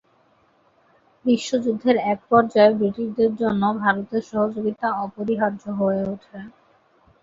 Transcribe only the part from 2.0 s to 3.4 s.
এক পর্যায়ে ব্রিটিশদের